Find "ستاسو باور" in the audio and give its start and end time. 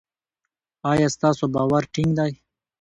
1.15-1.83